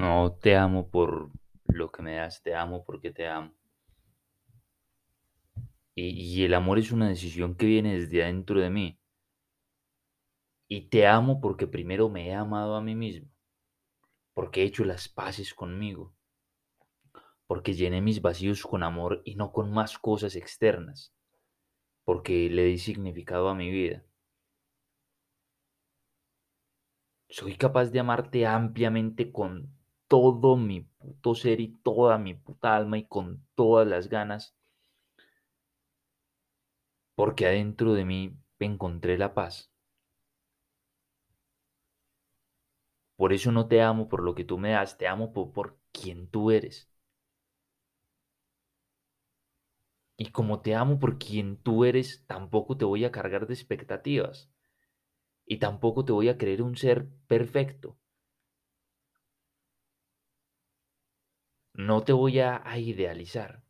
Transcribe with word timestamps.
No 0.00 0.32
te 0.32 0.56
amo 0.56 0.88
por 0.88 1.30
lo 1.66 1.92
que 1.92 2.00
me 2.00 2.14
das, 2.14 2.42
te 2.42 2.54
amo 2.54 2.82
porque 2.86 3.10
te 3.10 3.28
amo. 3.28 3.52
Y, 5.94 6.42
el 6.42 6.54
amor 6.54 6.78
es 6.78 6.90
una 6.90 7.06
decisión 7.06 7.54
que 7.54 7.66
viene 7.66 8.00
desde 8.00 8.22
adentro 8.22 8.58
de 8.60 8.70
mí. 8.70 8.98
Y 10.68 10.88
te 10.88 11.06
amo 11.06 11.38
porque 11.42 11.66
primero 11.66 12.08
me 12.08 12.28
he 12.28 12.34
amado 12.34 12.76
a 12.76 12.80
mí 12.80 12.94
mismo, 12.94 13.28
porque 14.32 14.62
he 14.62 14.64
hecho 14.64 14.86
las 14.86 15.06
paces 15.06 15.52
conmigo, 15.52 16.14
porque 17.46 17.74
llené 17.74 18.00
mis 18.00 18.22
vacíos 18.22 18.62
con 18.62 18.82
amor 18.82 19.20
y 19.26 19.34
no 19.34 19.52
con 19.52 19.70
más 19.70 19.98
cosas 19.98 20.34
externas, 20.34 21.12
porque 22.04 22.48
le 22.48 22.64
di 22.64 22.78
significado 22.78 23.50
a 23.50 23.54
mi 23.54 23.70
vida. 23.70 24.02
Soy 27.28 27.56
capaz 27.56 27.90
de 27.90 28.00
amarte 28.00 28.46
ampliamente 28.46 29.30
con 29.30 29.78
todo 30.10 30.56
mi 30.58 30.82
puto 30.82 31.34
ser 31.34 31.60
y 31.62 31.68
toda 31.82 32.18
mi 32.18 32.34
puta 32.34 32.76
alma 32.76 32.98
y 32.98 33.06
con 33.06 33.46
todas 33.56 33.88
las 33.88 34.10
ganas, 34.10 34.54
porque 37.14 37.46
adentro 37.46 37.92
de 37.94 38.04
mí 38.04 38.36
encontré 38.58 39.16
la 39.16 39.32
paz. 39.32 39.70
Por 43.14 43.32
eso 43.32 43.52
no 43.52 43.68
te 43.68 43.82
amo 43.82 44.08
por 44.08 44.20
lo 44.24 44.34
que 44.34 44.42
tú 44.44 44.58
me 44.58 44.70
das, 44.72 44.98
te 44.98 45.06
amo 45.06 45.32
por, 45.32 45.52
por 45.52 45.78
quien 45.92 46.26
tú 46.28 46.50
eres. 46.50 46.90
Y 50.16 50.30
como 50.30 50.60
te 50.60 50.76
amo 50.76 51.00
por 51.00 51.18
quien 51.18 51.56
tú 51.56 51.84
eres, 51.84 52.22
tampoco 52.28 52.76
te 52.76 52.84
voy 52.84 53.04
a 53.04 53.10
cargar 53.10 53.48
de 53.48 53.54
expectativas. 53.54 54.48
Y 55.46 55.58
tampoco 55.58 56.04
te 56.04 56.12
voy 56.12 56.30
a 56.30 56.38
creer 56.38 56.62
un 56.62 56.76
ser 56.76 57.08
perfecto. 57.28 57.99
No 61.74 62.02
te 62.02 62.12
voy 62.12 62.40
a, 62.40 62.62
idealizar. 62.78 63.62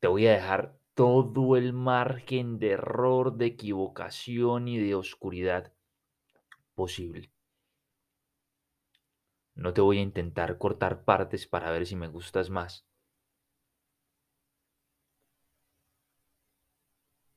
Te 0.00 0.08
voy 0.08 0.26
a 0.26 0.32
dejar 0.32 0.78
todo 0.94 1.56
el 1.56 1.72
margen 1.72 2.58
de 2.58 2.72
error, 2.72 3.36
de 3.36 3.46
equivocación 3.46 4.68
y 4.68 4.78
de 4.78 4.94
oscuridad 4.94 5.72
posible. 6.74 7.32
No 9.54 9.72
te 9.72 9.80
voy 9.80 9.98
a 9.98 10.02
intentar 10.02 10.58
cortar 10.58 11.04
partes 11.04 11.46
para 11.46 11.70
ver 11.70 11.86
si 11.86 11.96
me 11.96 12.08
gustas 12.08 12.50
más. 12.50 12.86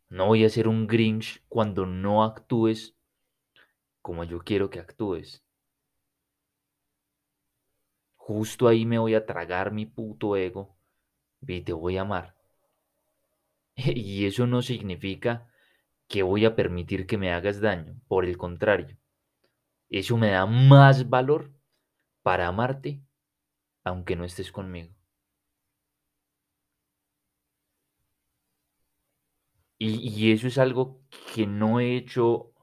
No 0.10 0.28
voy 0.28 0.44
a 0.44 0.50
ser 0.50 0.68
un 0.68 0.88
Grinch 0.88 1.44
cuando 1.48 1.86
no 1.86 2.24
actúes 2.24 2.96
como 4.02 4.24
yo 4.24 4.40
quiero 4.40 4.70
que 4.70 4.80
actúes. 4.80 5.44
Justo 8.32 8.68
ahí 8.70 8.86
me 8.86 8.98
voy 9.00 9.16
a 9.16 9.26
tragar 9.26 9.72
mi 9.74 9.86
puto 9.86 10.36
ego 10.38 10.78
y 11.42 11.62
te 11.62 11.74
voy 11.74 11.98
a 11.98 12.02
amar. 12.02 12.36
Y 13.76 14.26
eso 14.26 14.48
no 14.48 14.62
significa 14.62 15.48
que 16.08 16.24
voy 16.24 16.46
a 16.46 16.56
permitir 16.56 17.08
que 17.08 17.18
me 17.18 17.34
hagas 17.34 17.62
daño. 17.62 17.96
Por 18.08 18.26
el 18.26 18.38
contrario, 18.38 18.98
eso 19.90 20.18
me 20.18 20.32
da 20.32 20.46
más 20.46 21.10
valor 21.10 21.54
para 22.24 22.48
amarte 22.48 23.02
aunque 23.86 24.16
no 24.16 24.26
estés 24.26 24.52
conmigo. 24.52 24.94
Y, 29.78 30.10
y, 30.10 30.32
eso 30.32 30.48
es 30.48 30.58
algo 30.58 31.02
que 31.34 31.46
no 31.48 31.80
he 31.82 31.98
hecho 31.98 32.54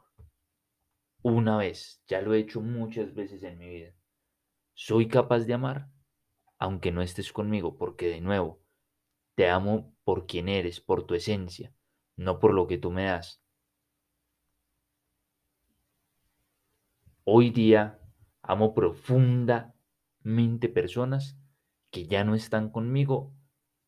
una 1.22 1.56
vez, 1.56 2.02
ya 2.08 2.20
lo 2.20 2.34
he 2.34 2.40
hecho 2.40 2.60
muchas 2.60 3.14
veces 3.14 3.44
en 3.44 3.56
mi 3.58 3.68
vida. 3.68 3.94
Soy 4.80 5.08
capaz 5.08 5.40
de 5.40 5.54
amar 5.54 5.90
aunque 6.56 6.92
no 6.92 7.02
estés 7.02 7.32
conmigo, 7.32 7.76
porque 7.76 8.06
de 8.06 8.20
nuevo, 8.20 8.62
te 9.34 9.48
amo 9.50 9.92
por 10.04 10.26
quien 10.26 10.48
eres, 10.48 10.80
por 10.80 11.04
tu 11.04 11.16
esencia, 11.16 11.74
no 12.14 12.38
por 12.38 12.54
lo 12.54 12.68
que 12.68 12.78
tú 12.78 12.92
me 12.92 13.06
das. 13.06 13.42
Hoy 17.24 17.50
día 17.50 17.98
amo 18.40 18.72
profundamente 18.72 20.68
personas 20.68 21.36
que 21.90 22.06
ya 22.06 22.22
no 22.22 22.36
están 22.36 22.70
conmigo 22.70 23.34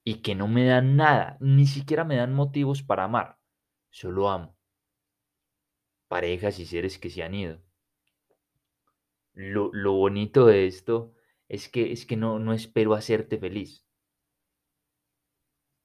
y 0.03 0.23
que 0.23 0.35
no 0.35 0.49
me 0.49 0.65
dan 0.65 0.97
nada, 0.97 1.37
ni 1.39 1.67
siquiera 1.67 2.03
me 2.03 2.17
dan 2.17 2.35
motivos 2.35 2.83
para 2.83 3.05
amar. 3.05 3.39
Solo 3.91 4.29
amo. 4.29 4.57
Parejas 6.09 6.59
y 6.59 6.67
seres 6.67 6.99
que 6.99 7.11
se 7.11 7.23
han 7.23 7.35
ido. 7.35 7.70
Lo, 9.41 9.71
lo 9.73 9.93
bonito 9.95 10.45
de 10.47 10.67
esto 10.67 11.15
es 11.49 11.71
que, 11.71 11.93
es 11.93 12.05
que 12.05 12.17
no, 12.17 12.39
no 12.39 12.53
espero 12.53 12.93
hacerte 12.95 13.39
feliz. 13.39 13.87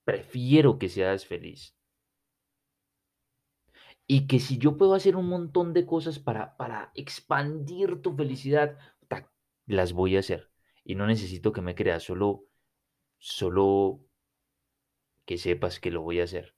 Prefiero 0.04 0.78
que 0.78 0.90
seas 0.90 1.26
feliz. 1.26 1.74
Y 4.08 4.28
que 4.28 4.40
si 4.40 4.58
yo 4.58 4.78
puedo 4.78 4.94
hacer 4.94 5.16
un 5.16 5.28
montón 5.30 5.74
de 5.74 5.86
cosas 5.86 6.20
para, 6.20 6.58
para 6.58 6.92
expandir 6.96 8.02
tu 8.02 8.14
felicidad, 8.16 8.78
las 9.66 9.94
voy 9.94 10.18
a 10.18 10.20
hacer. 10.20 10.52
Y 10.84 10.96
no 10.96 11.08
necesito 11.08 11.52
que 11.54 11.62
me 11.62 11.76
creas, 11.76 12.04
solo, 12.04 12.46
solo 13.18 14.02
que 15.26 15.38
sepas 15.38 15.80
que 15.80 15.92
lo 15.92 16.02
voy 16.02 16.20
a 16.20 16.26
hacer. 16.26 16.55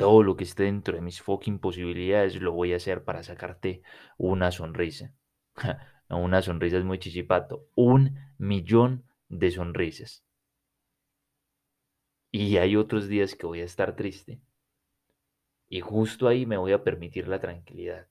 Todo 0.00 0.22
lo 0.22 0.34
que 0.34 0.44
esté 0.44 0.62
dentro 0.62 0.94
de 0.94 1.02
mis 1.02 1.20
fucking 1.20 1.58
posibilidades 1.58 2.40
lo 2.40 2.52
voy 2.52 2.72
a 2.72 2.76
hacer 2.76 3.04
para 3.04 3.22
sacarte 3.22 3.82
una 4.16 4.50
sonrisa. 4.50 5.12
una 6.08 6.40
sonrisa 6.40 6.78
es 6.78 6.84
muy 6.84 6.98
chichipato. 6.98 7.68
Un 7.74 8.18
millón 8.38 9.04
de 9.28 9.50
sonrisas. 9.50 10.24
Y 12.32 12.56
hay 12.56 12.76
otros 12.76 13.08
días 13.08 13.34
que 13.34 13.44
voy 13.44 13.60
a 13.60 13.64
estar 13.66 13.94
triste. 13.94 14.40
Y 15.68 15.80
justo 15.80 16.28
ahí 16.28 16.46
me 16.46 16.56
voy 16.56 16.72
a 16.72 16.82
permitir 16.82 17.28
la 17.28 17.38
tranquilidad. 17.38 18.08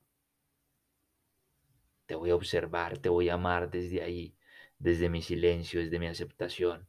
Te 2.06 2.14
voy 2.14 2.30
a 2.30 2.36
observar, 2.36 3.00
te 3.00 3.10
voy 3.10 3.30
a 3.30 3.34
amar 3.34 3.72
desde 3.72 4.04
ahí, 4.04 4.36
desde 4.78 5.10
mi 5.10 5.24
silencio, 5.24 5.80
desde 5.80 5.98
mi 5.98 6.06
aceptación. 6.06 6.88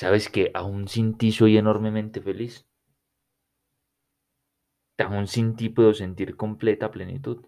¿Sabes 0.00 0.24
que 0.28 0.50
aún 0.52 0.88
sin 0.88 1.16
ti 1.16 1.32
soy 1.32 1.56
enormemente 1.56 2.20
feliz? 2.20 2.66
Aún 4.98 5.26
sin 5.26 5.56
ti 5.56 5.70
puedo 5.70 5.94
sentir 5.94 6.36
completa 6.36 6.90
plenitud. 6.90 7.38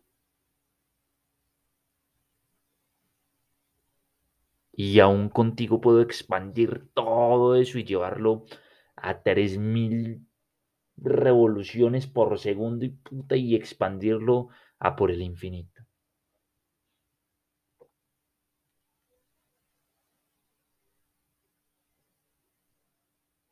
Y 4.73 4.99
aún 5.01 5.29
contigo 5.29 5.83
puedo 5.83 6.01
expandir 6.01 6.89
todo 6.95 7.55
eso 7.55 7.79
y 7.79 7.85
llevarlo 7.85 8.47
a 8.97 9.23
3000 9.23 10.27
revoluciones 10.97 12.07
por 12.07 12.39
segundo 12.39 12.87
y 12.87 12.91
puta 12.91 13.37
y 13.37 13.57
expandirlo 13.57 14.49
a 14.79 14.97
por 14.97 15.11
el 15.11 15.23
infinito. 15.23 15.88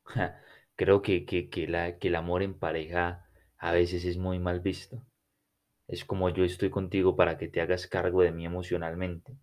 Creo 0.75 1.01
que, 1.01 1.25
que, 1.25 1.49
que, 1.49 1.67
la, 1.67 1.97
que 1.99 2.07
el 2.09 2.15
amor 2.15 2.41
en 2.43 2.57
pareja 2.57 3.25
a 3.57 3.71
veces 3.71 4.05
es 4.05 4.17
muy 4.17 4.39
mal 4.39 4.59
visto. 4.59 5.03
Es 5.87 6.05
como 6.05 6.29
yo 6.29 6.43
estoy 6.45 6.69
contigo 6.71 7.15
para 7.15 7.37
que 7.37 7.47
te 7.49 7.61
hagas 7.61 7.87
cargo 7.87 8.21
de 8.23 8.31
mí 8.31 8.45
emocionalmente. 8.45 9.37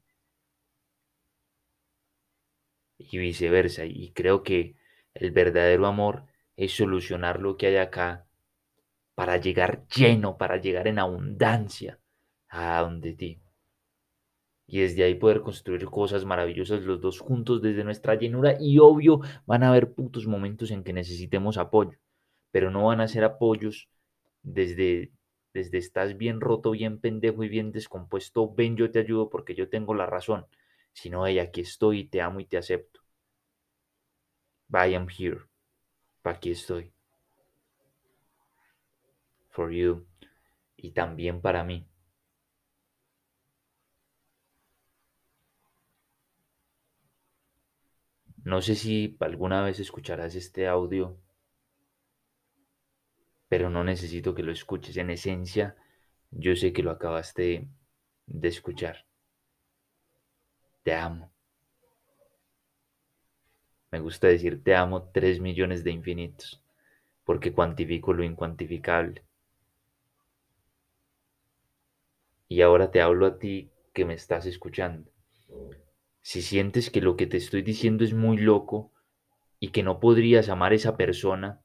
Y 2.99 3.19
viceversa. 3.19 3.85
Y 3.85 4.13
creo 4.13 4.43
que 4.43 4.75
el 5.15 5.31
verdadero 5.31 5.87
amor 5.87 6.27
es 6.57 6.73
solucionar 6.73 7.39
lo 7.41 7.57
que 7.57 7.69
hay 7.69 7.77
acá 7.77 8.27
para 9.15 9.39
llegar 9.39 9.87
lleno, 9.89 10.39
para 10.39 10.59
llegar 10.59 10.89
en 10.89 10.99
abundancia 11.01 12.01
a 12.49 12.81
donde 12.83 13.15
ti. 13.15 13.43
Y 14.67 14.81
desde 14.81 15.05
ahí 15.05 15.15
poder 15.15 15.43
construir 15.43 15.85
cosas 15.87 16.25
maravillosas 16.25 16.83
los 16.83 17.01
dos 17.01 17.21
juntos 17.21 17.61
desde 17.61 17.85
nuestra 17.85 18.15
llenura. 18.15 18.57
Y 18.59 18.79
obvio, 18.79 19.21
van 19.47 19.63
a 19.63 19.69
haber 19.69 19.93
putos 19.93 20.27
momentos 20.27 20.71
en 20.71 20.85
que 20.85 20.93
necesitemos 20.93 21.59
apoyo. 21.59 21.99
Pero 22.51 22.71
no 22.71 22.87
van 22.87 23.01
a 23.01 23.09
ser 23.09 23.25
apoyos 23.25 23.89
desde, 24.43 25.13
desde 25.53 25.79
estás 25.79 26.17
bien 26.17 26.41
roto, 26.41 26.71
bien 26.71 26.99
pendejo 26.99 27.45
y 27.45 27.49
bien 27.49 27.73
descompuesto. 27.73 28.55
Ven, 28.55 28.77
yo 28.77 28.91
te 28.91 29.01
ayudo 29.01 29.29
porque 29.29 29.55
yo 29.55 29.69
tengo 29.69 29.95
la 29.95 30.07
razón. 30.07 30.47
Sino, 30.93 31.27
hey, 31.27 31.41
aquí 31.41 31.61
estoy 31.63 32.01
y 32.01 32.05
te 32.05 32.21
amo 32.23 32.41
y 32.41 32.47
te 32.47 32.57
acepto. 32.57 33.01
I 34.73 34.95
am 34.95 35.09
here. 35.09 35.41
Aquí 36.25 36.51
estoy. 36.51 36.93
For 39.51 39.71
you. 39.71 40.07
Y 40.77 40.93
también 40.93 41.41
para 41.41 41.63
mí. 41.65 41.87
No 48.45 48.63
sé 48.63 48.77
si 48.77 49.17
alguna 49.19 49.65
vez 49.65 49.81
escucharás 49.81 50.37
este 50.37 50.69
audio 50.69 51.19
pero 53.49 53.71
no 53.71 53.85
necesito 53.85 54.35
que 54.35 54.43
lo 54.43 54.53
escuches. 54.53 54.97
En 54.99 55.09
esencia, 55.11 55.77
yo 56.31 56.55
sé 56.57 56.73
que 56.75 56.83
lo 56.83 56.91
acabaste 56.91 57.69
de 58.27 58.49
escuchar. 58.49 59.07
Te 60.85 60.95
amo. 60.95 61.33
Me 63.91 63.99
gusta 63.99 64.27
decir 64.27 64.63
te 64.63 64.75
amo 64.75 65.05
tres 65.05 65.41
millones 65.41 65.85
de 65.85 65.91
infinitos, 65.91 66.63
porque 67.25 67.53
cuantifico 67.53 68.13
lo 68.13 68.25
incuantificable. 68.25 69.23
Y 72.49 72.63
ahora 72.63 72.91
te 72.91 73.03
hablo 73.03 73.27
a 73.27 73.39
ti 73.39 73.71
que 73.93 74.07
me 74.07 74.15
estás 74.15 74.47
escuchando. 74.47 75.11
Si 76.25 76.41
sientes 76.41 76.89
que 76.89 77.03
lo 77.03 77.19
que 77.19 77.27
te 77.27 77.37
estoy 77.37 77.61
diciendo 77.61 78.03
es 78.03 78.15
muy 78.15 78.39
loco 78.39 78.91
y 79.61 79.73
que 79.73 79.83
no 79.83 80.01
podrías 80.01 80.49
amar 80.49 80.73
a 80.73 80.77
esa 80.77 80.97
persona 80.97 81.61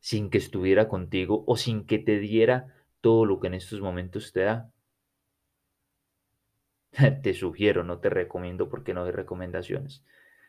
sin 0.00 0.28
que 0.28 0.36
estuviera 0.36 0.86
contigo 0.86 1.42
o 1.46 1.56
sin 1.56 1.86
que 1.86 1.98
te 1.98 2.18
diera 2.18 2.74
todo 3.00 3.24
lo 3.24 3.40
que 3.40 3.46
en 3.46 3.54
estos 3.54 3.80
momentos 3.80 4.34
te 4.34 4.40
da, 4.40 4.70
te 7.22 7.32
sugiero, 7.32 7.84
no 7.84 8.00
te 8.00 8.10
recomiendo 8.10 8.68
porque 8.68 8.92
no 8.92 9.04
hay 9.04 9.12
recomendaciones. 9.12 10.04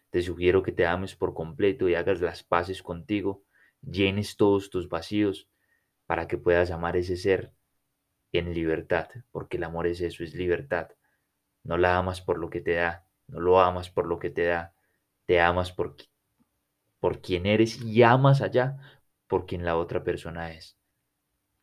Te 0.10 0.22
sugiero 0.22 0.62
que 0.62 0.74
te 0.74 0.86
ames 0.86 1.16
por 1.16 1.34
completo 1.34 1.88
y 1.88 1.96
hagas 1.96 2.20
las 2.20 2.44
paces 2.44 2.84
contigo, 2.84 3.46
llenes 3.82 4.36
todos 4.36 4.70
tus 4.70 4.90
vacíos 4.90 5.48
para 6.06 6.28
que 6.28 6.38
puedas 6.38 6.72
amar 6.72 6.98
ese 6.98 7.16
ser 7.16 7.54
en 8.34 8.54
libertad, 8.54 9.08
porque 9.32 9.56
el 9.56 9.64
amor 9.64 9.88
es 9.88 10.02
eso, 10.02 10.26
es 10.26 10.34
libertad. 10.34 10.90
No 11.68 11.78
la 11.78 11.98
amas 12.00 12.22
por 12.22 12.40
lo 12.40 12.50
que 12.50 12.62
te 12.62 12.74
da, 12.76 13.08
no 13.28 13.40
lo 13.42 13.60
amas 13.62 13.92
por 13.92 14.08
lo 14.08 14.20
que 14.20 14.32
te 14.32 14.46
da, 14.46 14.74
te 15.28 15.40
amas 15.42 15.72
por, 15.72 15.96
por 17.00 17.22
quien 17.22 17.46
eres 17.48 17.82
y 17.82 18.04
amas 18.04 18.42
allá 18.42 18.78
por 19.28 19.46
quien 19.48 19.66
la 19.66 19.78
otra 19.78 20.04
persona 20.04 20.52
es. 20.54 20.78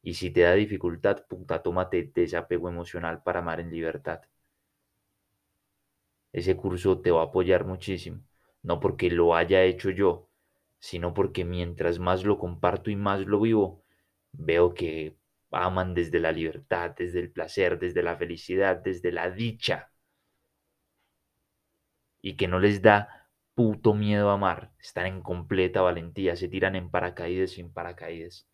Y 0.02 0.14
si 0.14 0.30
te 0.30 0.42
da 0.42 0.54
dificultad, 0.54 1.26
puta, 1.28 1.62
tómate 1.62 2.12
desapego 2.14 2.68
emocional 2.70 3.22
para 3.24 3.40
amar 3.40 3.60
en 3.60 3.70
libertad. 3.70 4.22
Ese 6.32 6.54
curso 6.56 7.00
te 7.00 7.10
va 7.10 7.22
a 7.22 7.24
apoyar 7.26 7.64
muchísimo, 7.64 8.20
no 8.62 8.78
porque 8.80 9.10
lo 9.10 9.34
haya 9.34 9.62
hecho 9.62 9.88
yo, 9.90 10.28
sino 10.78 11.14
porque 11.14 11.44
mientras 11.46 11.98
más 11.98 12.24
lo 12.24 12.38
comparto 12.38 12.90
y 12.90 12.96
más 12.96 13.20
lo 13.20 13.40
vivo, 13.40 13.84
veo 14.32 14.74
que 14.74 15.16
aman 15.50 15.94
desde 15.94 16.20
la 16.20 16.32
libertad, 16.32 16.90
desde 16.98 17.20
el 17.20 17.30
placer, 17.32 17.78
desde 17.78 18.02
la 18.02 18.16
felicidad, 18.16 18.76
desde 18.82 19.12
la 19.12 19.30
dicha. 19.30 19.90
Y 22.24 22.36
que 22.38 22.48
no 22.48 22.58
les 22.58 22.80
da 22.80 23.28
puto 23.54 23.92
miedo 23.92 24.30
a 24.30 24.34
amar, 24.34 24.72
están 24.80 25.04
en 25.04 25.20
completa 25.20 25.82
valentía, 25.82 26.36
se 26.36 26.48
tiran 26.48 26.74
en 26.74 26.90
paracaídas 26.90 27.50
sin 27.50 27.70
paracaídas. 27.70 28.48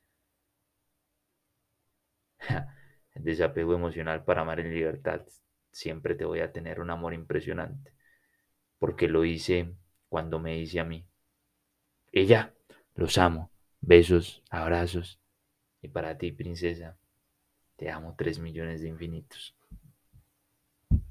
Desapego 3.15 3.73
emocional 3.73 4.25
para 4.25 4.41
amar 4.41 4.59
en 4.59 4.75
libertad. 4.75 5.23
Siempre 5.71 6.17
te 6.17 6.25
voy 6.25 6.41
a 6.41 6.51
tener 6.51 6.81
un 6.81 6.91
amor 6.91 7.15
impresionante, 7.15 7.95
porque 8.81 9.07
lo 9.07 9.25
hice 9.25 9.73
cuando 10.09 10.41
me 10.41 10.59
hice 10.59 10.81
a 10.81 10.85
mí. 10.85 11.07
Ella, 12.11 12.53
los 12.97 13.19
amo. 13.19 13.53
Besos, 13.81 14.43
abrazos. 14.51 15.21
Y 15.81 15.87
para 15.87 16.19
ti, 16.19 16.33
princesa, 16.33 16.99
te 17.77 17.89
amo 17.89 18.17
tres 18.19 18.41
millones 18.41 18.81
de 18.81 18.89
infinitos. 18.89 19.55